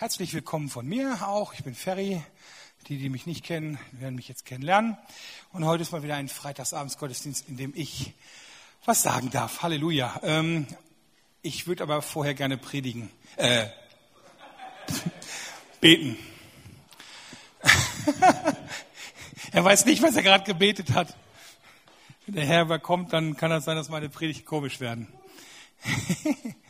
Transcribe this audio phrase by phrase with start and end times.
[0.00, 1.54] Herzlich willkommen von mir auch.
[1.54, 2.22] Ich bin Ferry.
[2.86, 4.96] Die, die mich nicht kennen, werden mich jetzt kennenlernen.
[5.52, 8.14] Und heute ist mal wieder ein Freitagsabendsgottesdienst, in dem ich
[8.84, 9.64] was sagen darf.
[9.64, 10.20] Halleluja.
[10.22, 10.68] Ähm,
[11.42, 13.10] ich würde aber vorher gerne predigen.
[13.34, 13.66] Äh,
[15.80, 16.16] beten.
[19.50, 21.16] er weiß nicht, was er gerade gebetet hat.
[22.24, 25.08] Wenn der Herr überkommt, dann kann es sein, dass meine Predigt komisch werden.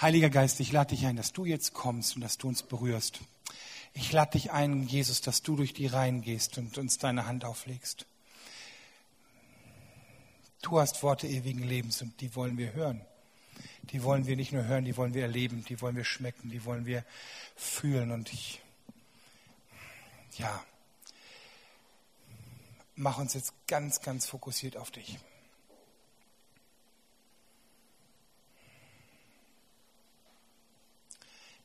[0.00, 3.20] Heiliger Geist, ich lade dich ein, dass du jetzt kommst und dass du uns berührst.
[3.92, 7.44] Ich lade dich ein, Jesus, dass du durch die Reihen gehst und uns deine Hand
[7.44, 8.06] auflegst.
[10.62, 13.02] Du hast Worte ewigen Lebens und die wollen wir hören.
[13.92, 16.64] Die wollen wir nicht nur hören, die wollen wir erleben, die wollen wir schmecken, die
[16.64, 17.04] wollen wir
[17.54, 18.10] fühlen.
[18.10, 18.62] Und ich,
[20.38, 20.64] ja,
[22.94, 25.18] mach uns jetzt ganz, ganz fokussiert auf dich.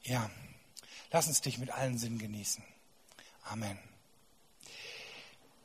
[0.05, 0.29] Ja,
[1.11, 2.63] lass uns dich mit allen Sinnen genießen.
[3.43, 3.79] Amen.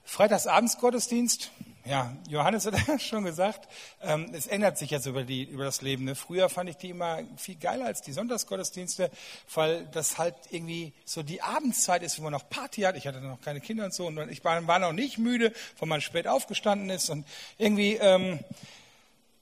[0.07, 1.51] Freitagsabends-Gottesdienst.
[1.85, 3.69] Ja, Johannes hat ja schon gesagt,
[4.01, 6.05] ähm, es ändert sich jetzt über, die, über das Leben.
[6.05, 6.15] Ne?
[6.15, 9.11] Früher fand ich die immer viel geiler als die Sonntagsgottesdienste,
[9.55, 12.97] weil das halt irgendwie so die Abendszeit ist, wo man noch Party hat.
[12.97, 15.89] Ich hatte noch keine Kinder und so und ich war, war noch nicht müde, weil
[15.89, 17.27] man spät aufgestanden ist und
[17.59, 18.41] irgendwie, ähm,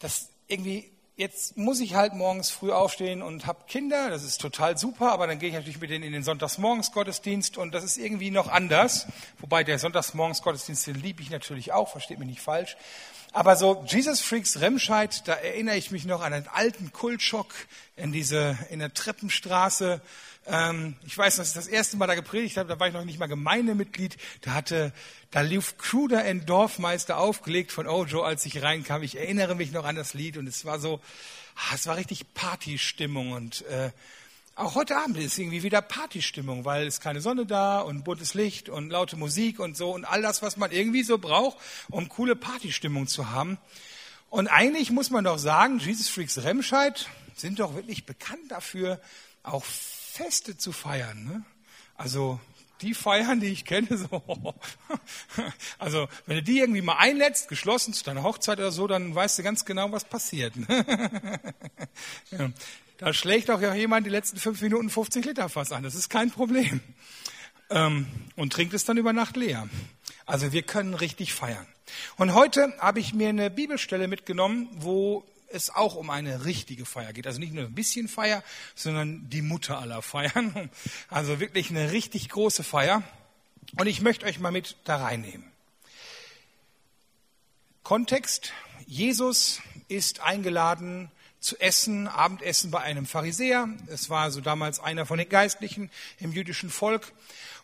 [0.00, 4.78] das irgendwie jetzt muss ich halt morgens früh aufstehen und habe Kinder, das ist total
[4.78, 8.30] super, aber dann gehe ich natürlich mit denen in den Sonntagsmorgensgottesdienst und das ist irgendwie
[8.30, 9.08] noch anders.
[9.40, 12.76] Wobei der Sonntagsmorgensgottesdienst, den liebe ich natürlich auch, versteht mich nicht falsch.
[13.32, 17.52] Aber so Jesus Freaks Remscheid, da erinnere ich mich noch an einen alten Kultschock
[17.96, 20.00] in diese, in der Treppenstraße.
[20.46, 23.04] Ähm, ich weiß, dass ich das erste Mal da gepredigt habe, da war ich noch
[23.04, 24.16] nicht mal Gemeindemitglied.
[24.40, 24.92] Da hatte
[25.30, 29.02] da lief Kruder in Dorfmeister aufgelegt von Ojo, als ich reinkam.
[29.02, 31.00] Ich erinnere mich noch an das Lied und es war so,
[31.54, 33.90] ah, es war richtig Partystimmung und äh,
[34.58, 38.68] auch heute Abend ist irgendwie wieder Partystimmung, weil es keine Sonne da und buntes Licht
[38.68, 41.58] und laute Musik und so und all das, was man irgendwie so braucht,
[41.90, 43.58] um coole Partystimmung zu haben.
[44.30, 49.00] Und eigentlich muss man doch sagen, Jesus Freaks Remscheid sind doch wirklich bekannt dafür,
[49.44, 51.24] auch Feste zu feiern.
[51.24, 51.44] Ne?
[51.96, 52.40] Also
[52.80, 54.54] die Feiern, die ich kenne, so,
[55.78, 59.38] also wenn du die irgendwie mal einlädst, geschlossen zu deiner Hochzeit oder so, dann weißt
[59.38, 60.54] du ganz genau, was passiert.
[62.98, 66.32] Da schlägt auch jemand die letzten fünf Minuten 50 Liter Fass an, das ist kein
[66.32, 66.80] Problem.
[67.70, 69.68] Ähm, und trinkt es dann über Nacht leer.
[70.26, 71.66] Also wir können richtig feiern.
[72.16, 77.12] Und heute habe ich mir eine Bibelstelle mitgenommen, wo es auch um eine richtige Feier
[77.12, 77.26] geht.
[77.26, 78.42] Also nicht nur ein bisschen Feier,
[78.74, 80.70] sondern die Mutter aller Feiern.
[81.08, 83.02] Also wirklich eine richtig große Feier.
[83.78, 85.44] Und ich möchte euch mal mit da reinnehmen.
[87.84, 88.52] Kontext.
[88.86, 91.10] Jesus ist eingeladen
[91.40, 93.68] zu essen, Abendessen bei einem Pharisäer.
[93.86, 97.12] Es war so damals einer von den Geistlichen im jüdischen Volk.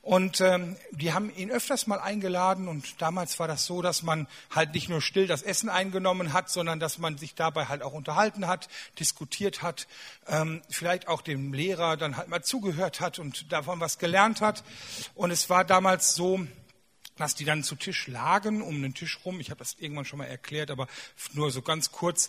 [0.05, 4.29] Und ähm, die haben ihn öfters mal eingeladen und damals war das so, dass man
[4.51, 7.95] halt nicht nur still das Essen eingenommen hat, sondern dass man sich dabei halt auch
[7.95, 8.69] unterhalten hat,
[9.01, 9.87] diskutiert hat,
[10.27, 14.62] ähm, vielleicht auch dem Lehrer dann halt mal zugehört hat und davon was gelernt hat.
[15.15, 16.47] Und es war damals so,
[17.17, 19.41] dass die dann zu Tisch lagen, um den Tisch rum.
[19.41, 20.87] Ich habe das irgendwann schon mal erklärt, aber
[21.33, 22.29] nur so ganz kurz,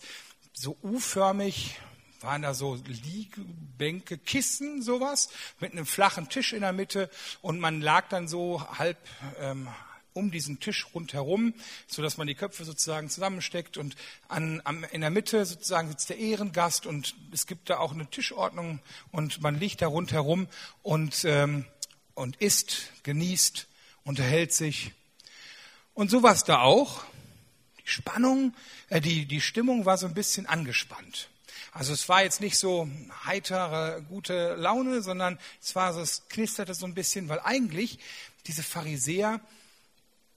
[0.56, 1.78] so U-förmig,
[2.22, 5.30] waren da so Liegebänke, Kissen, sowas,
[5.60, 7.10] mit einem flachen Tisch in der Mitte
[7.42, 8.98] und man lag dann so halb
[9.40, 9.68] ähm,
[10.14, 11.54] um diesen Tisch rundherum,
[11.88, 13.98] so dass man die Köpfe sozusagen zusammensteckt und
[14.30, 18.10] an, am, in der Mitte sozusagen sitzt der Ehrengast und es gibt da auch eine
[18.10, 18.80] Tischordnung
[19.12, 20.48] und man liegt da rundherum
[20.84, 21.66] und, ähm,
[22.14, 23.68] und isst, genießt,
[24.06, 24.94] unterhält sich.
[25.94, 27.04] Und so war es da auch.
[27.86, 28.54] Die Spannung,
[28.90, 31.30] äh, die, die Stimmung war so ein bisschen angespannt.
[31.72, 32.90] Also es war jetzt nicht so
[33.26, 38.00] heitere, gute Laune, sondern es war so, es knisterte so ein bisschen, weil eigentlich
[38.48, 39.42] diese Pharisäer,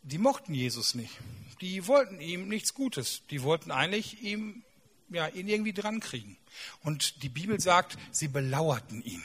[0.03, 1.17] die mochten Jesus nicht.
[1.61, 3.23] Die wollten ihm nichts Gutes.
[3.31, 4.63] Die wollten eigentlich ihm,
[5.11, 6.37] ja, ihn irgendwie dran kriegen.
[6.83, 9.23] Und die Bibel sagt, sie belauerten ihn.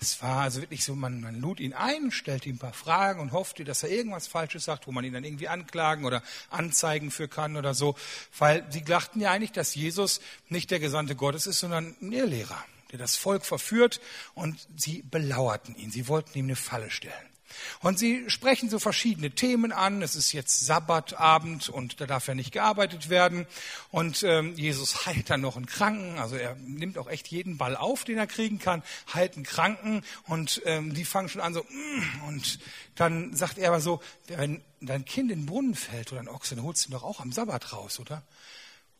[0.00, 3.20] Es war also wirklich so, man, man lud ihn ein, stellte ihm ein paar Fragen
[3.20, 7.10] und hoffte, dass er irgendwas Falsches sagt, wo man ihn dann irgendwie anklagen oder anzeigen
[7.10, 7.96] für kann oder so.
[8.38, 12.64] Weil sie dachten ja eigentlich, dass Jesus nicht der Gesandte Gottes ist, sondern ein Irrlehrer,
[12.90, 14.00] der das Volk verführt
[14.34, 15.90] und sie belauerten ihn.
[15.90, 17.31] Sie wollten ihm eine Falle stellen.
[17.80, 20.02] Und sie sprechen so verschiedene Themen an.
[20.02, 23.46] Es ist jetzt Sabbatabend und da darf ja nicht gearbeitet werden.
[23.90, 26.18] Und ähm, Jesus heilt dann noch einen Kranken.
[26.18, 28.82] Also er nimmt auch echt jeden Ball auf, den er kriegen kann,
[29.12, 30.02] heilt einen Kranken.
[30.26, 31.62] Und ähm, die fangen schon an so.
[31.62, 32.58] Mm, und
[32.94, 36.54] dann sagt er aber so, wenn dein Kind in den Brunnen fällt oder ein Ochse,
[36.54, 38.22] dann holst du ihn doch auch am Sabbat raus, oder?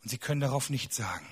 [0.02, 1.26] Und sie können darauf nichts sagen.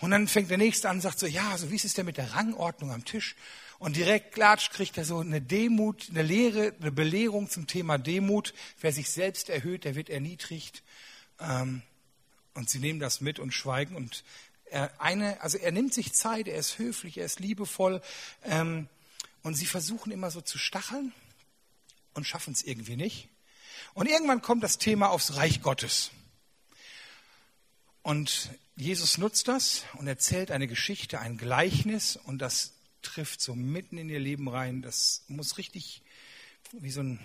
[0.00, 2.06] Und dann fängt der Nächste an und sagt so, ja, also wie ist es denn
[2.06, 3.36] mit der Rangordnung am Tisch?
[3.78, 8.52] Und direkt klatsch kriegt er so eine Demut, eine Lehre, eine Belehrung zum Thema Demut.
[8.80, 10.82] Wer sich selbst erhöht, der wird erniedrigt.
[11.38, 11.82] Ähm,
[12.54, 13.94] und sie nehmen das mit und schweigen.
[13.94, 14.24] Und
[14.64, 18.02] er, eine, also er nimmt sich Zeit, er ist höflich, er ist liebevoll.
[18.44, 18.88] Ähm,
[19.42, 21.12] und sie versuchen immer so zu stacheln
[22.14, 23.28] und schaffen es irgendwie nicht.
[23.94, 26.10] Und irgendwann kommt das Thema aufs Reich Gottes.
[28.02, 32.72] Und Jesus nutzt das und erzählt eine Geschichte, ein Gleichnis und das
[33.08, 34.82] trifft so mitten in ihr Leben rein.
[34.82, 36.02] Das muss richtig
[36.72, 37.18] wie so ein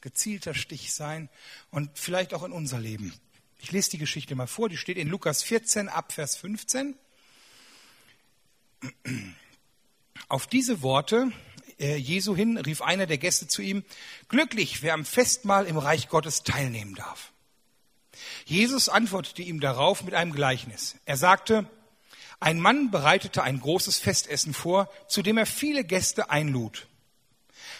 [0.00, 1.28] gezielter Stich sein
[1.70, 3.12] und vielleicht auch in unser Leben.
[3.58, 6.94] Ich lese die Geschichte mal vor, die steht in Lukas 14 ab Vers 15.
[10.28, 11.32] Auf diese Worte
[11.78, 13.84] äh, Jesu hin rief einer der Gäste zu ihm,
[14.28, 17.32] glücklich, wer am Festmahl im Reich Gottes teilnehmen darf.
[18.44, 20.96] Jesus antwortete ihm darauf mit einem Gleichnis.
[21.04, 21.68] Er sagte,
[22.40, 26.88] ein Mann bereitete ein großes Festessen vor, zu dem er viele Gäste einlud.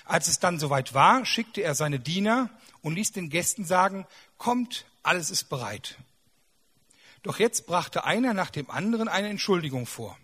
[0.05, 2.51] Als es dann soweit war, schickte er seine Diener
[2.83, 4.07] und ließ den Gästen sagen,
[4.39, 5.99] kommt, alles ist bereit.
[7.23, 10.19] Doch jetzt brachte einer nach dem anderen eine Entschuldigung vor.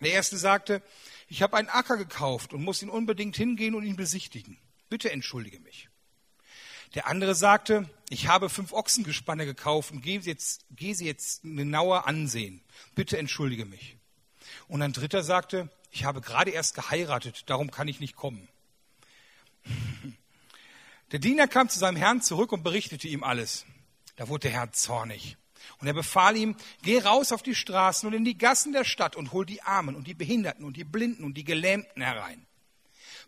[0.00, 0.82] Der erste sagte,
[1.28, 4.58] ich habe einen Acker gekauft und muss ihn unbedingt hingehen und ihn besichtigen.
[4.88, 5.87] Bitte entschuldige mich.
[6.94, 11.42] Der andere sagte, ich habe fünf Ochsengespanne gekauft und gehe sie jetzt, gehe sie jetzt
[11.42, 12.62] genauer ansehen.
[12.94, 13.96] Bitte entschuldige mich.
[14.68, 18.48] Und ein dritter sagte, ich habe gerade erst geheiratet, darum kann ich nicht kommen.
[21.12, 23.64] Der Diener kam zu seinem Herrn zurück und berichtete ihm alles.
[24.16, 25.38] Da wurde der Herr zornig.
[25.78, 29.16] Und er befahl ihm, geh raus auf die Straßen und in die Gassen der Stadt
[29.16, 32.47] und hol die Armen und die Behinderten und die Blinden und die Gelähmten herein.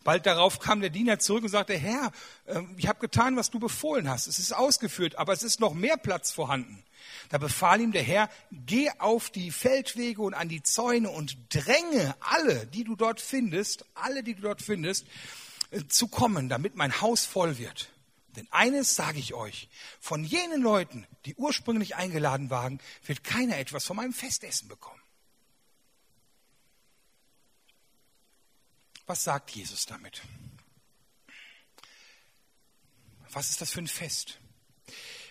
[0.03, 2.11] Bald darauf kam der Diener zurück und sagte, Herr,
[2.47, 4.27] ähm, ich habe getan, was du befohlen hast.
[4.27, 6.83] Es ist ausgeführt, aber es ist noch mehr Platz vorhanden.
[7.29, 12.15] Da befahl ihm der Herr, geh auf die Feldwege und an die Zäune und dränge
[12.21, 15.07] alle, die du dort findest, alle, die du dort findest,
[15.71, 17.91] äh, zu kommen, damit mein Haus voll wird.
[18.37, 19.69] Denn eines sage ich euch,
[20.01, 25.00] von jenen Leuten, die ursprünglich eingeladen waren, wird keiner etwas von meinem Festessen bekommen.
[29.11, 30.23] Was sagt Jesus damit?
[33.33, 34.39] Was ist das für ein Fest?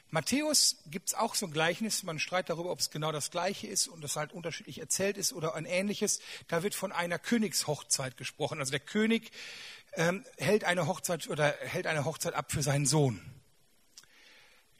[0.10, 3.68] Matthäus gibt es auch so ein Gleichnis, man streitet darüber, ob es genau das gleiche
[3.68, 6.20] ist und das halt unterschiedlich erzählt ist oder ein ähnliches.
[6.50, 8.60] Da wird von einer Königshochzeit gesprochen.
[8.60, 9.32] Also der König
[9.94, 13.39] ähm, hält eine Hochzeit oder hält eine Hochzeit ab für seinen Sohn.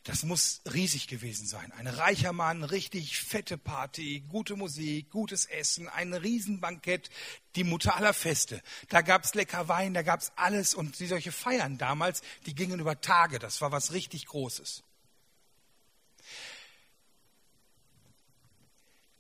[0.10, 1.72] Das muss riesig gewesen sein.
[1.74, 7.12] Ein reicher Mann, richtig fette Party, gute Musik, gutes Essen, ein Riesenbankett,
[7.56, 8.64] die Mutter aller Feste.
[8.88, 13.00] Da gab's lecker Wein, da gab's alles und die solche Feiern damals, die gingen über
[13.02, 13.38] Tage.
[13.38, 14.82] Das war was richtig Großes.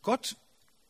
[0.01, 0.37] Gott,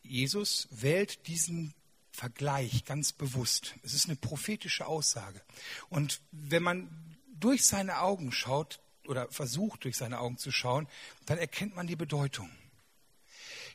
[0.01, 1.74] Jesus, wählt diesen
[2.13, 3.75] Vergleich ganz bewusst.
[3.84, 5.42] Es ist eine prophetische Aussage.
[5.90, 10.88] Und wenn man durch seine Augen schaut, oder versucht durch seine Augen zu schauen,
[11.25, 12.50] dann erkennt man die Bedeutung.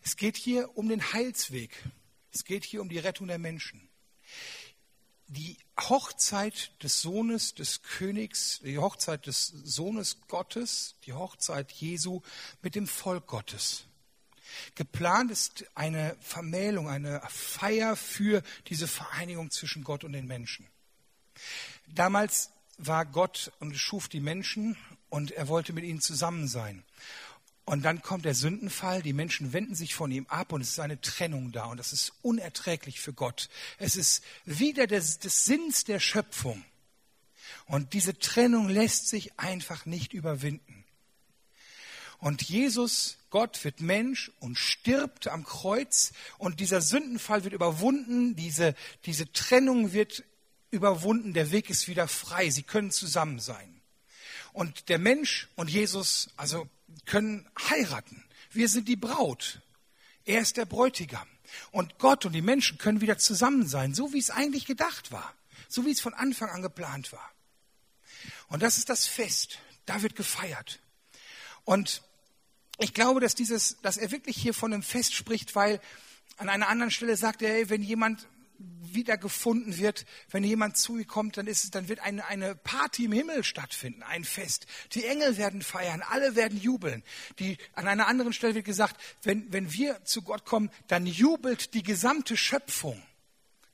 [0.03, 1.71] Es geht hier um den Heilsweg.
[2.33, 3.89] Es geht hier um die Rettung der Menschen.
[5.27, 12.21] Die Hochzeit des Sohnes des Königs, die Hochzeit des Sohnes Gottes, die Hochzeit Jesu
[12.63, 13.85] mit dem Volk Gottes.
[14.75, 20.67] Geplant ist eine Vermählung, eine Feier für diese Vereinigung zwischen Gott und den Menschen.
[21.87, 24.77] Damals war Gott und schuf die Menschen
[25.15, 26.83] und er wollte mit ihnen zusammen sein.
[27.65, 30.81] Und dann kommt der Sündenfall, die Menschen wenden sich von ihm ab und es ist
[30.81, 33.49] eine Trennung da und das ist unerträglich für Gott.
[33.79, 36.65] Es ist wieder des, des Sinns der Schöpfung.
[37.67, 40.85] Und diese Trennung lässt sich einfach nicht überwinden.
[42.19, 48.75] Und Jesus, Gott, wird Mensch und stirbt am Kreuz und dieser Sündenfall wird überwunden, diese,
[49.05, 50.25] diese Trennung wird
[50.73, 53.81] überwunden, der Weg ist wieder frei, sie können zusammen sein.
[54.55, 56.69] Und der Mensch und Jesus, also
[57.07, 58.25] können heiraten.
[58.53, 59.61] Wir sind die Braut.
[60.25, 61.27] Er ist der Bräutigam.
[61.73, 65.35] Und Gott und die Menschen können wieder zusammen sein, so wie es eigentlich gedacht war.
[65.69, 67.33] So wie es von Anfang an geplant war.
[68.47, 69.59] Und das ist das Fest.
[69.87, 70.79] Da wird gefeiert.
[71.65, 72.03] Und
[72.79, 75.81] ich glaube, dass dieses, dass er wirklich hier von einem Fest spricht, weil
[76.37, 81.07] an einer anderen Stelle sagt er, hey, wenn jemand wiedergefunden wird, wenn jemand zu ihr
[81.07, 84.67] kommt, dann, ist es, dann wird eine, eine Party im Himmel stattfinden, ein Fest.
[84.93, 87.03] Die Engel werden feiern, alle werden jubeln.
[87.39, 91.75] Die, an einer anderen Stelle wird gesagt, wenn, wenn wir zu Gott kommen, dann jubelt
[91.75, 93.03] die gesamte Schöpfung.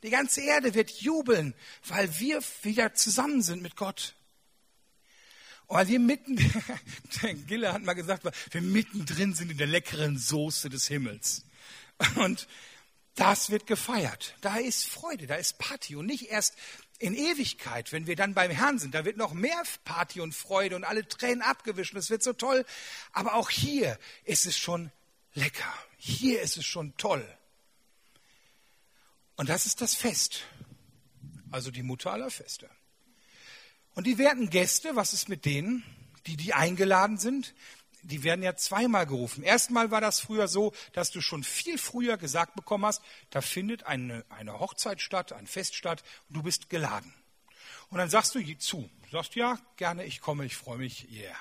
[0.02, 1.54] Die ganze Erde wird jubeln,
[1.86, 4.14] weil wir wieder zusammen sind mit Gott.
[5.66, 6.36] Und weil wir mitten,
[7.22, 11.44] der Gille hat mal gesagt, wir mittendrin sind in der leckeren Soße des Himmels.
[12.16, 12.48] Und
[13.20, 14.34] das wird gefeiert.
[14.40, 16.54] Da ist Freude, da ist Party und nicht erst
[16.98, 20.74] in Ewigkeit, wenn wir dann beim Herrn sind, da wird noch mehr Party und Freude
[20.74, 21.94] und alle Tränen abgewischt.
[21.94, 22.64] Es wird so toll.
[23.12, 24.90] Aber auch hier ist es schon
[25.34, 25.72] lecker.
[25.98, 27.26] Hier ist es schon toll.
[29.36, 30.44] Und das ist das Fest.
[31.50, 32.70] Also die Mutter aller Feste.
[33.94, 35.84] Und die werten Gäste, was ist mit denen,
[36.26, 37.54] die, die eingeladen sind?
[38.02, 39.42] Die werden ja zweimal gerufen.
[39.42, 43.84] Erstmal war das früher so, dass du schon viel früher gesagt bekommen hast, da findet
[43.84, 47.14] eine, eine Hochzeit statt, ein Fest statt und du bist geladen.
[47.90, 48.88] Und dann sagst du zu.
[49.02, 51.34] Du sagst, ja, gerne, ich komme, ich freue mich, yeah.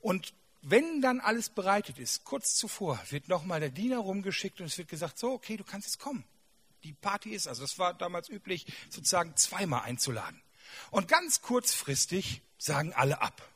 [0.00, 4.78] Und wenn dann alles bereitet ist, kurz zuvor, wird nochmal der Diener rumgeschickt und es
[4.78, 6.24] wird gesagt, so, okay, du kannst jetzt kommen.
[6.84, 10.40] Die Party ist, also es war damals üblich, sozusagen zweimal einzuladen.
[10.90, 13.48] Und ganz kurzfristig sagen alle ab.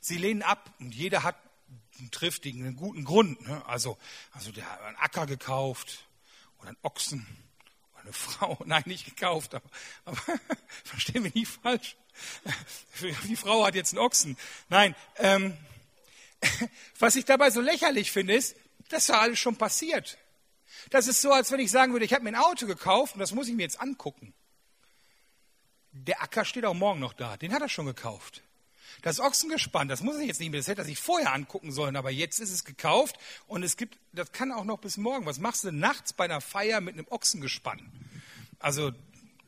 [0.00, 1.36] Sie lehnen ab und jeder hat
[1.98, 3.46] einen triftigen, einen guten Grund.
[3.46, 3.62] Ne?
[3.66, 3.98] Also,
[4.32, 6.06] also der hat einen Acker gekauft
[6.58, 7.26] oder einen Ochsen
[7.92, 8.58] oder eine Frau.
[8.64, 9.68] Nein, nicht gekauft, aber,
[10.04, 10.18] aber
[10.84, 11.96] verstehen wir nicht falsch.
[13.24, 14.36] Die Frau hat jetzt einen Ochsen.
[14.68, 15.56] Nein, ähm,
[16.98, 18.56] was ich dabei so lächerlich finde, ist,
[18.88, 20.18] das war alles schon passiert.
[20.90, 23.20] Das ist so, als wenn ich sagen würde, ich habe mir ein Auto gekauft und
[23.20, 24.34] das muss ich mir jetzt angucken.
[25.92, 28.42] Der Acker steht auch morgen noch da, den hat er schon gekauft.
[29.02, 31.96] Das Ochsengespann, das muss ich jetzt nicht mehr, das hätte er sich vorher angucken sollen,
[31.96, 35.26] aber jetzt ist es gekauft und es gibt, das kann auch noch bis morgen.
[35.26, 37.80] Was machst du nachts bei einer Feier mit einem Ochsengespann?
[38.58, 38.92] Also,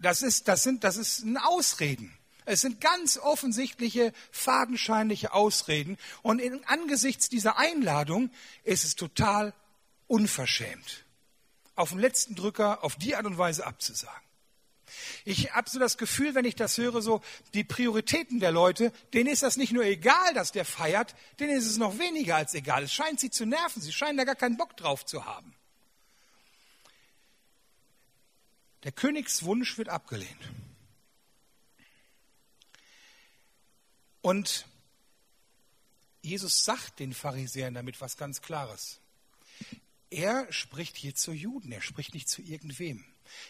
[0.00, 2.16] das ist, das sind, das ist ein Ausreden.
[2.46, 5.98] Es sind ganz offensichtliche, fadenscheinliche Ausreden.
[6.22, 8.30] Und in, angesichts dieser Einladung
[8.64, 9.52] ist es total
[10.06, 11.04] unverschämt,
[11.76, 14.29] auf den letzten Drücker auf die Art und Weise abzusagen.
[15.24, 17.22] Ich habe so das Gefühl, wenn ich das höre, so
[17.54, 21.66] die Prioritäten der Leute, denen ist das nicht nur egal, dass der feiert, denen ist
[21.66, 22.84] es noch weniger als egal.
[22.84, 25.54] Es scheint sie zu nerven, sie scheinen da gar keinen Bock drauf zu haben.
[28.84, 30.50] Der Königswunsch wird abgelehnt.
[34.22, 34.66] Und
[36.22, 39.00] Jesus sagt den Pharisäern damit was ganz Klares.
[40.10, 43.04] Er spricht hier zu Juden, er spricht nicht zu irgendwem.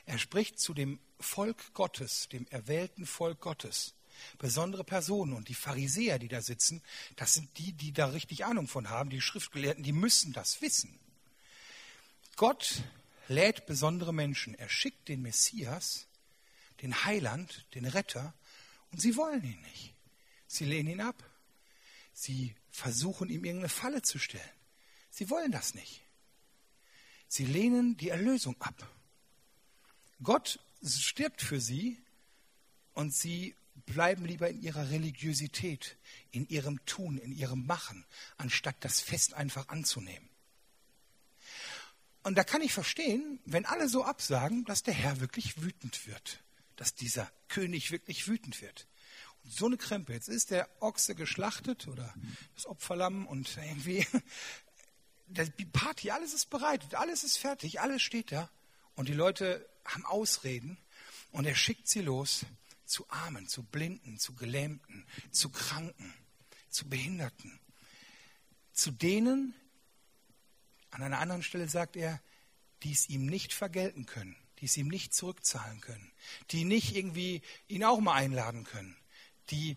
[0.06, 3.94] Er spricht zu dem Volk Gottes, dem erwählten Volk Gottes.
[4.38, 6.82] Besondere Personen und die Pharisäer, die da sitzen,
[7.16, 10.98] das sind die, die da richtig Ahnung von haben, die Schriftgelehrten, die müssen das wissen.
[12.36, 12.82] Gott
[13.28, 14.54] lädt besondere Menschen.
[14.54, 16.06] Er schickt den Messias,
[16.82, 18.34] den Heiland, den Retter,
[18.90, 19.94] und sie wollen ihn nicht.
[20.46, 21.22] Sie lehnen ihn ab.
[22.12, 24.42] Sie versuchen ihm irgendeine Falle zu stellen.
[25.10, 26.02] Sie wollen das nicht.
[27.28, 28.88] Sie lehnen die Erlösung ab.
[30.22, 32.02] Gott stirbt für sie
[32.94, 33.54] und sie
[33.86, 35.96] bleiben lieber in ihrer Religiosität,
[36.30, 38.04] in ihrem Tun, in ihrem Machen,
[38.36, 40.28] anstatt das Fest einfach anzunehmen.
[42.22, 46.42] Und da kann ich verstehen, wenn alle so absagen, dass der Herr wirklich wütend wird,
[46.76, 48.86] dass dieser König wirklich wütend wird.
[49.44, 52.12] Und so eine Krempe, jetzt ist der Ochse geschlachtet oder
[52.54, 54.06] das Opferlamm und irgendwie
[55.26, 58.50] die Party, alles ist bereitet, alles ist fertig, alles steht da.
[58.96, 60.78] Und die Leute haben Ausreden
[61.32, 62.46] und er schickt sie los
[62.84, 66.12] zu Armen, zu Blinden, zu Gelähmten, zu Kranken,
[66.68, 67.60] zu Behinderten,
[68.72, 69.54] zu denen,
[70.90, 72.20] an einer anderen Stelle sagt er,
[72.82, 76.12] die es ihm nicht vergelten können, die es ihm nicht zurückzahlen können,
[76.50, 78.96] die nicht irgendwie ihn auch mal einladen können,
[79.50, 79.76] die,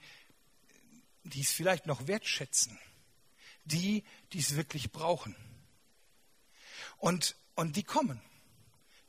[1.24, 2.79] die es vielleicht noch wertschätzen,
[3.65, 5.36] die, die es wirklich brauchen.
[6.98, 8.22] Und, und die kommen.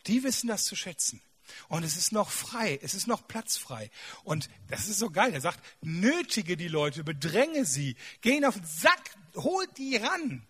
[0.07, 1.21] Die wissen das zu schätzen.
[1.69, 3.91] Und es ist noch frei, es ist noch Platz frei.
[4.23, 5.33] Und das ist so geil.
[5.35, 10.47] Er sagt, nötige die Leute, bedränge sie, gehen auf den Sack, holt die ran.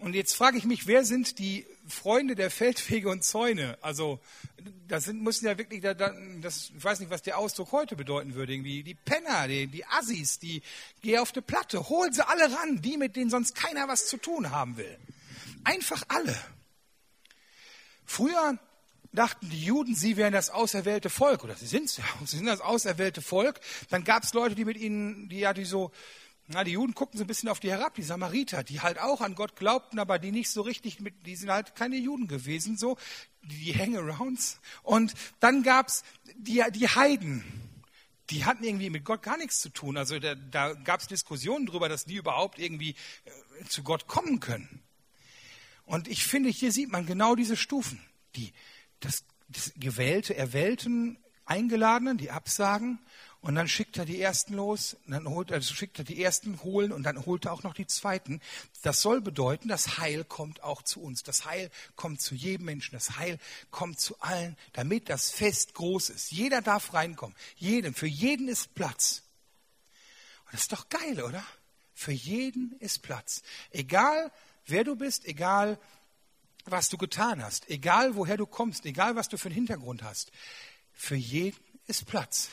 [0.00, 3.78] Und jetzt frage ich mich, wer sind die Freunde der Feldwege und Zäune?
[3.80, 4.20] Also,
[4.88, 8.52] das sind, müssen ja wirklich, das, ich weiß nicht, was der Ausdruck heute bedeuten würde,
[8.52, 10.62] irgendwie, die Penner, die, die Assis, die,
[11.00, 14.16] geh auf die Platte, hol sie alle ran, die, mit denen sonst keiner was zu
[14.16, 14.98] tun haben will.
[15.62, 16.36] Einfach alle.
[18.04, 18.58] Früher
[19.14, 22.60] dachten die Juden, sie wären das auserwählte Volk, oder sie sind ja, sie sind das
[22.60, 23.60] auserwählte Volk.
[23.90, 25.92] Dann gab es Leute, die mit ihnen, die ja, die so,
[26.46, 29.20] na, die Juden guckten so ein bisschen auf die herab, die Samariter, die halt auch
[29.20, 32.76] an Gott glaubten, aber die nicht so richtig mit, die sind halt keine Juden gewesen,
[32.76, 32.98] so,
[33.42, 34.60] die Hangarounds.
[34.82, 36.02] Und dann gab's
[36.36, 37.44] die, die Heiden.
[38.30, 39.96] Die hatten irgendwie mit Gott gar nichts zu tun.
[39.96, 42.94] Also da, da gab's Diskussionen darüber, dass die überhaupt irgendwie
[43.24, 44.82] äh, zu Gott kommen können.
[45.84, 48.00] Und ich finde, hier sieht man genau diese Stufen.
[48.36, 48.52] Die,
[49.00, 52.98] das, das gewählte, erwählten Eingeladenen, die absagen
[53.44, 56.92] und dann schickt er die ersten los, dann holt, also schickt er die ersten holen
[56.92, 58.40] und dann holt er auch noch die zweiten.
[58.80, 61.24] Das soll bedeuten, das Heil kommt auch zu uns.
[61.24, 62.94] Das Heil kommt zu jedem Menschen.
[62.94, 63.38] Das Heil
[63.70, 66.32] kommt zu allen, damit das Fest groß ist.
[66.32, 67.36] Jeder darf reinkommen.
[67.56, 69.24] Jedem, für jeden ist Platz.
[70.46, 71.44] Und das ist doch geil, oder?
[71.92, 73.42] Für jeden ist Platz.
[73.72, 74.32] Egal,
[74.64, 75.78] wer du bist, egal,
[76.64, 80.32] was du getan hast, egal, woher du kommst, egal, was du für einen Hintergrund hast.
[80.92, 82.50] Für jeden ist Platz.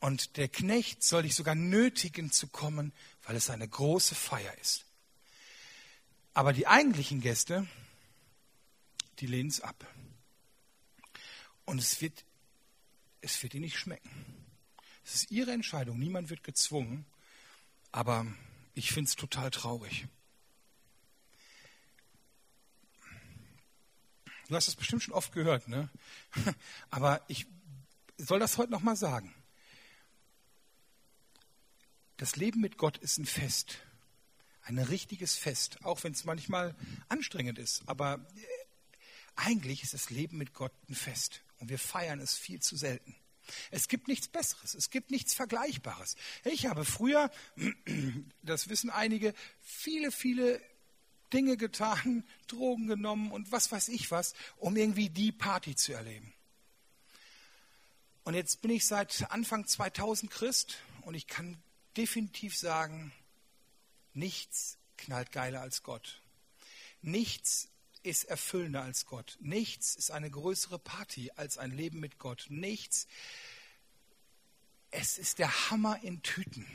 [0.00, 2.92] Und der Knecht soll dich sogar nötigen zu kommen,
[3.24, 4.84] weil es eine große Feier ist.
[6.34, 7.66] Aber die eigentlichen Gäste,
[9.20, 9.86] die lehnen es ab.
[11.64, 12.24] Und es wird,
[13.20, 14.10] es wird ihnen nicht schmecken.
[15.04, 15.98] Es ist ihre Entscheidung.
[15.98, 17.06] Niemand wird gezwungen.
[17.92, 18.26] Aber
[18.74, 20.06] ich finde es total traurig.
[24.54, 25.90] Du hast es bestimmt schon oft gehört, ne?
[26.90, 27.48] Aber ich
[28.18, 29.34] soll das heute nochmal sagen.
[32.18, 33.78] Das Leben mit Gott ist ein Fest.
[34.62, 36.76] Ein richtiges Fest, auch wenn es manchmal
[37.08, 37.82] anstrengend ist.
[37.86, 38.46] Aber äh,
[39.34, 41.42] eigentlich ist das Leben mit Gott ein Fest.
[41.58, 43.16] Und wir feiern es viel zu selten.
[43.72, 46.14] Es gibt nichts Besseres, es gibt nichts Vergleichbares.
[46.44, 47.28] Ich habe früher,
[48.42, 50.62] das wissen einige, viele, viele
[51.34, 56.32] Dinge getan, Drogen genommen und was weiß ich was, um irgendwie die Party zu erleben.
[58.22, 61.58] Und jetzt bin ich seit Anfang 2000 Christ und ich kann
[61.96, 63.12] definitiv sagen,
[64.14, 66.22] nichts knallt geiler als Gott.
[67.02, 67.68] Nichts
[68.02, 69.36] ist erfüllender als Gott.
[69.40, 72.46] Nichts ist eine größere Party als ein Leben mit Gott.
[72.48, 73.06] Nichts.
[74.90, 76.66] Es ist der Hammer in Tüten.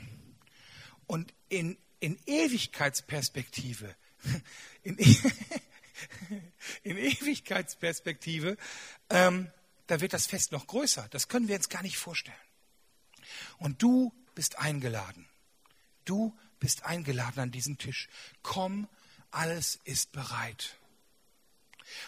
[1.06, 3.96] Und in, in Ewigkeitsperspektive,
[4.82, 4.96] in,
[6.82, 8.56] in Ewigkeitsperspektive,
[9.10, 9.50] ähm,
[9.86, 11.08] da wird das Fest noch größer.
[11.10, 12.36] Das können wir uns gar nicht vorstellen.
[13.58, 15.28] Und du bist eingeladen.
[16.04, 18.08] Du bist eingeladen an diesen Tisch.
[18.42, 18.88] Komm,
[19.30, 20.76] alles ist bereit.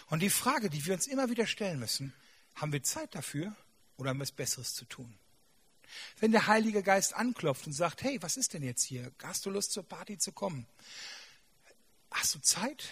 [0.07, 2.13] Und die Frage, die wir uns immer wieder stellen müssen,
[2.55, 3.55] haben wir Zeit dafür
[3.97, 5.17] oder haben wir es Besseres zu tun?
[6.19, 9.11] Wenn der Heilige Geist anklopft und sagt, hey, was ist denn jetzt hier?
[9.21, 10.65] Hast du Lust zur Party zu kommen?
[12.13, 12.85] Hast du Zeit?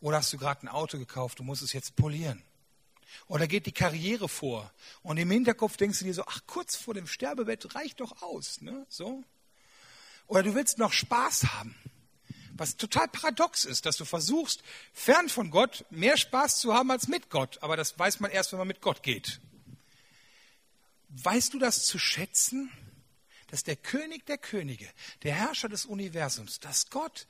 [0.00, 2.42] Oder hast du gerade ein Auto gekauft, du musst es jetzt polieren?
[3.28, 4.72] Oder geht die Karriere vor?
[5.02, 8.60] Und im Hinterkopf denkst du dir so, ach, kurz vor dem Sterbebett reicht doch aus.
[8.62, 8.86] Ne?
[8.88, 9.22] So.
[10.26, 11.76] Oder du willst noch Spaß haben.
[12.54, 17.08] Was total paradox ist, dass du versuchst, fern von Gott mehr Spaß zu haben als
[17.08, 17.62] mit Gott.
[17.62, 19.40] Aber das weiß man erst, wenn man mit Gott geht.
[21.10, 22.70] Weißt du das zu schätzen?
[23.48, 24.88] Dass der König der Könige,
[25.22, 27.26] der Herrscher des Universums, dass Gott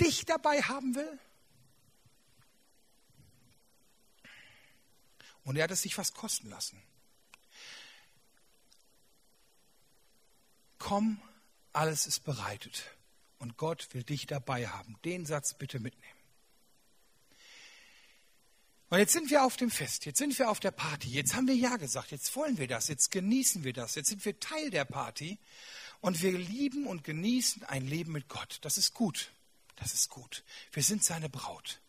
[0.00, 1.18] dich dabei haben will?
[5.44, 6.82] Und er hat es sich was kosten lassen.
[10.78, 11.20] Komm,
[11.72, 12.90] alles ist bereitet.
[13.38, 14.98] Und Gott will dich dabei haben.
[15.04, 16.14] Den Satz bitte mitnehmen.
[18.94, 21.48] Und jetzt sind wir auf dem Fest, jetzt sind wir auf der Party, jetzt haben
[21.48, 24.70] wir Ja gesagt, jetzt wollen wir das, jetzt genießen wir das, jetzt sind wir Teil
[24.70, 25.36] der Party
[26.00, 28.58] und wir lieben und genießen ein Leben mit Gott.
[28.60, 29.32] Das ist gut,
[29.76, 30.44] das ist gut.
[30.72, 31.80] Wir sind seine Braut.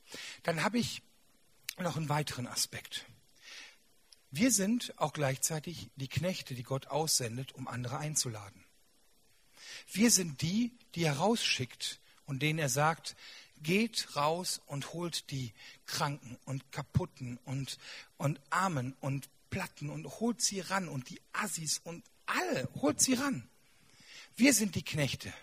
[0.44, 1.02] Dann habe ich
[1.78, 3.06] noch einen weiteren Aspekt.
[4.32, 8.64] Wir sind auch gleichzeitig die Knechte, die Gott aussendet, um andere einzuladen.
[9.92, 13.16] Wir sind die, die er rausschickt und denen er sagt,
[13.62, 15.54] geht raus und holt die
[15.86, 17.78] Kranken und Kaputten und,
[18.18, 23.14] und Armen und Platten und holt sie ran und die Assis und alle, holt sie
[23.14, 23.48] ran.
[24.36, 25.34] Wir sind die Knechte.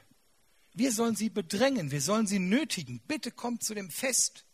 [0.75, 3.01] Wir sollen sie bedrängen, wir sollen sie nötigen.
[3.07, 4.45] Bitte kommt zu dem Fest.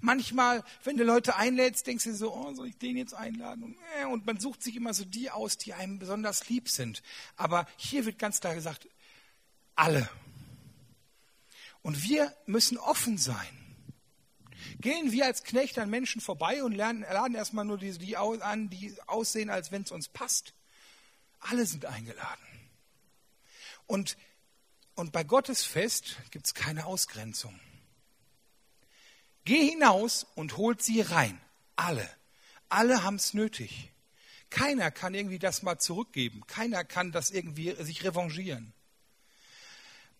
[0.00, 3.76] Manchmal, wenn du Leute einlädst, denkst du so, oh, soll ich den jetzt einladen?
[4.00, 7.02] Äh, und man sucht sich immer so die aus, die einem besonders lieb sind.
[7.36, 8.88] Aber hier wird ganz klar gesagt,
[9.74, 10.08] alle.
[11.82, 13.66] Und wir müssen offen sein.
[14.80, 18.68] Gehen wir als Knechte an Menschen vorbei und lernen, laden erstmal nur die, die an,
[18.68, 20.54] die aussehen, als wenn es uns passt.
[21.40, 22.44] Alle sind eingeladen.
[23.86, 24.16] Und,
[24.96, 27.58] und bei Gottes Fest gibt es keine Ausgrenzung.
[29.44, 31.40] Geh hinaus und holt sie rein.
[31.76, 32.10] Alle.
[32.68, 33.92] Alle haben es nötig.
[34.50, 36.44] Keiner kann irgendwie das mal zurückgeben.
[36.46, 38.72] Keiner kann das irgendwie sich revanchieren.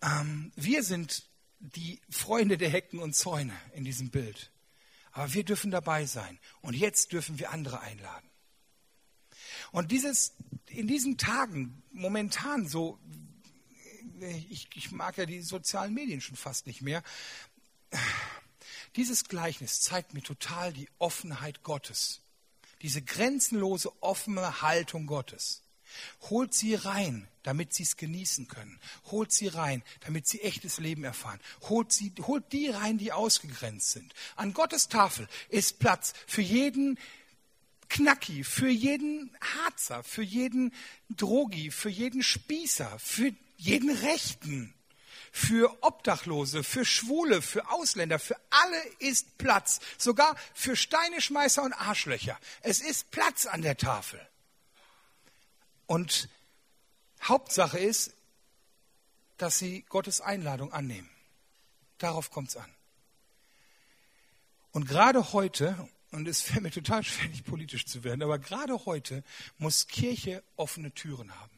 [0.03, 1.25] Ähm, wir sind
[1.59, 4.53] die Freunde der Hecken und Zäune in diesem Bild.
[5.11, 6.39] Aber wir dürfen dabei sein.
[6.61, 8.29] Und jetzt dürfen wir andere einladen.
[9.73, 10.35] Und dieses,
[10.67, 12.99] in diesen Tagen, momentan so,
[14.51, 17.03] ich, ich mag ja die sozialen Medien schon fast nicht mehr,
[18.97, 22.21] dieses Gleichnis zeigt mir total die Offenheit Gottes.
[22.83, 25.63] diese grenzenlose, offene Haltung Gottes.
[26.29, 28.79] Holt sie rein, damit sie es genießen können.
[29.07, 31.41] Holt sie rein, damit sie echtes Leben erfahren.
[31.63, 34.13] Holt, sie, holt die rein, die ausgegrenzt sind.
[34.35, 36.99] An Gottes Tafel ist Platz für jeden
[37.89, 40.75] Knacki, für jeden Harzer, für jeden
[41.09, 44.77] Drogi, für jeden Spießer, für jeden Rechten,
[45.37, 49.81] für Obdachlose, für Schwule, für Ausländer, für alle ist Platz.
[49.99, 52.41] Sogar für Steineschmeißer und Arschlöcher.
[52.63, 54.19] Es ist Platz an der Tafel.
[55.85, 56.31] Und
[57.23, 58.15] Hauptsache ist,
[59.37, 61.11] dass sie Gottes Einladung annehmen.
[61.99, 62.75] Darauf kommt es an.
[64.71, 68.87] Und gerade heute, und es fällt mir total schwer, nicht politisch zu werden, aber gerade
[68.87, 69.23] heute
[69.59, 71.56] muss Kirche offene Türen haben.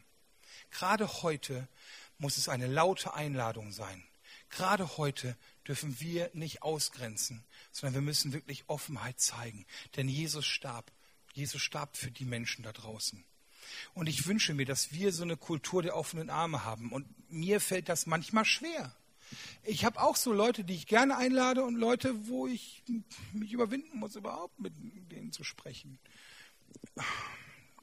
[0.70, 1.68] Gerade heute
[2.18, 4.02] muss es eine laute Einladung sein.
[4.50, 9.66] Gerade heute dürfen wir nicht ausgrenzen, sondern wir müssen wirklich Offenheit zeigen.
[9.96, 10.90] Denn Jesus starb.
[11.34, 13.24] Jesus starb für die Menschen da draußen.
[13.94, 16.90] Und ich wünsche mir, dass wir so eine Kultur der offenen Arme haben.
[16.90, 18.94] Und mir fällt das manchmal schwer.
[19.62, 22.82] Ich habe auch so Leute, die ich gerne einlade und Leute, wo ich
[23.32, 24.72] mich überwinden muss, überhaupt mit
[25.12, 25.98] denen zu sprechen.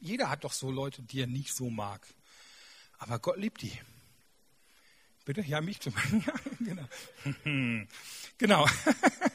[0.02, 2.08] Jeder hat doch so Leute, die er nicht so mag.
[2.98, 3.80] Aber Gott liebt die.
[5.26, 5.42] Bitte?
[5.42, 6.22] Ja, mich zum Beispiel.
[6.26, 6.88] Ja, genau.
[8.38, 8.68] genau.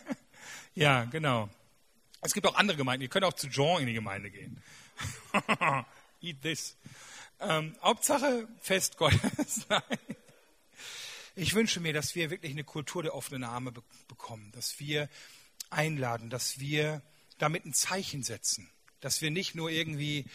[0.75, 1.49] ja, genau.
[2.21, 3.03] Es gibt auch andere Gemeinden.
[3.03, 4.63] Ihr könnt auch zu Jean in die Gemeinde gehen.
[6.21, 6.77] Eat this.
[7.41, 9.67] Ähm, Hauptsache Fest Gottes.
[11.35, 15.09] ich wünsche mir, dass wir wirklich eine Kultur der offenen Arme be bekommen, dass wir
[15.71, 17.03] einladen, dass wir
[17.39, 18.71] damit ein Zeichen setzen,
[19.01, 20.27] dass wir nicht nur irgendwie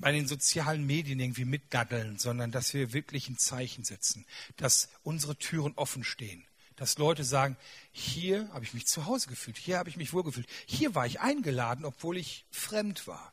[0.00, 5.36] bei den sozialen Medien irgendwie mitgaddeln, sondern dass wir wirklich ein Zeichen setzen, dass unsere
[5.36, 7.56] Türen offen stehen, dass Leute sagen,
[7.92, 11.20] hier habe ich mich zu Hause gefühlt, hier habe ich mich wohlgefühlt, hier war ich
[11.20, 13.32] eingeladen, obwohl ich fremd war.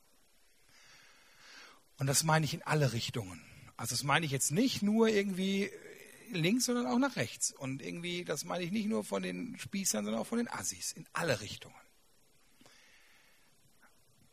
[1.98, 3.42] Und das meine ich in alle Richtungen.
[3.76, 5.72] Also das meine ich jetzt nicht nur irgendwie
[6.32, 7.52] links, sondern auch nach rechts.
[7.52, 10.92] Und irgendwie, das meine ich nicht nur von den Spießern, sondern auch von den Assis,
[10.92, 11.76] in alle Richtungen.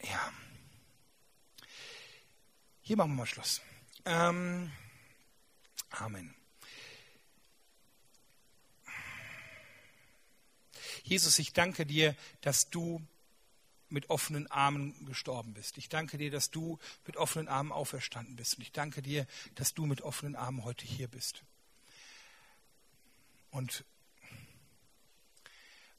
[0.02, 0.32] Ja.
[2.86, 3.60] Hier machen wir mal Schluss.
[4.04, 4.70] Ähm,
[5.90, 6.32] Amen.
[11.02, 13.04] Jesus, ich danke dir, dass du
[13.88, 15.78] mit offenen Armen gestorben bist.
[15.78, 18.54] Ich danke dir, dass du mit offenen Armen auferstanden bist.
[18.54, 21.42] Und ich danke dir, dass du mit offenen Armen heute hier bist.
[23.50, 23.84] Und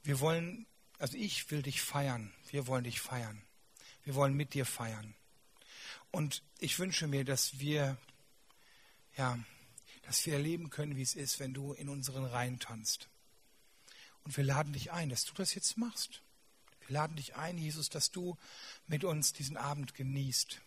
[0.04, 0.66] wir wollen,
[1.00, 2.34] also ich will dich feiern.
[2.50, 3.42] Wir wollen dich feiern.
[4.06, 5.16] Wir wollen mit dir feiern.
[6.12, 7.98] Und ich wünsche mir, dass wir,
[9.18, 9.40] ja,
[10.04, 13.10] dass wir erleben können, wie es ist, wenn du in unseren Reihen tanzt.
[14.24, 16.22] Und wir laden dich ein, dass du das jetzt machst.
[16.82, 18.38] Wir laden dich ein, Jesus, dass du
[18.88, 20.62] mit uns diesen Abend genießt.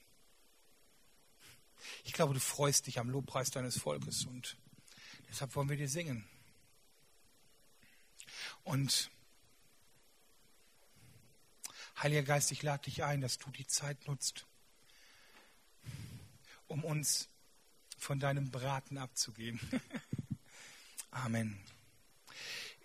[2.05, 4.57] Ich glaube, du freust dich am Lobpreis deines Volkes und
[5.31, 6.25] deshalb wollen wir dir singen.
[8.65, 9.11] Und
[12.03, 14.47] Heiliger Geist, ich lade dich ein, dass du die Zeit nutzt,
[16.81, 17.29] um uns
[17.99, 19.61] von deinem Braten abzugeben.
[21.11, 21.59] Amen.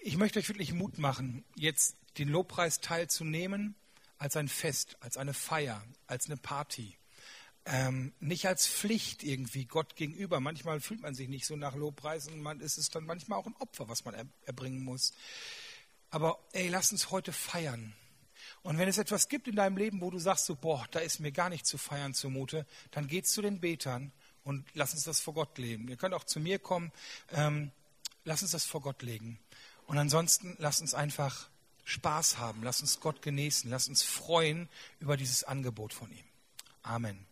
[0.01, 3.75] Ich möchte euch wirklich Mut machen, jetzt den Lobpreis teilzunehmen
[4.17, 6.97] als ein Fest, als eine Feier, als eine Party.
[7.65, 10.39] Ähm, nicht als Pflicht irgendwie Gott gegenüber.
[10.39, 13.47] Manchmal fühlt man sich nicht so nach Lobpreis und man ist es dann manchmal auch
[13.47, 15.13] ein Opfer, was man er, erbringen muss.
[16.11, 17.95] Aber ey, lass uns heute feiern.
[18.63, 21.19] Und wenn es etwas gibt in deinem Leben, wo du sagst, so, boah, da ist
[21.19, 24.11] mir gar nicht zu feiern zumute, dann geh zu den Betern
[24.43, 25.87] und lass uns das vor Gott legen.
[25.87, 26.91] Ihr könnt auch zu mir kommen,
[27.31, 27.71] ähm,
[28.23, 29.39] lass uns das vor Gott legen.
[29.87, 31.49] Und ansonsten lass uns einfach
[31.83, 36.25] Spaß haben, lass uns Gott genießen, lass uns freuen über dieses Angebot von ihm.
[36.81, 37.25] Amen.